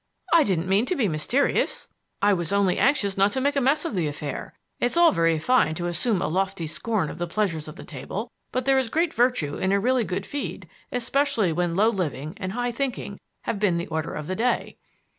[0.33, 1.87] "I didn't mean to be mysterious;
[2.23, 4.55] I was only anxious not to make a mess of the affair.
[4.79, 8.31] It's all very fine to assume a lofty scorn of the pleasures of the table,
[8.51, 12.53] but there is great virtue in a really good feed, especially when low living and
[12.53, 14.79] high thinking have been the order of the day."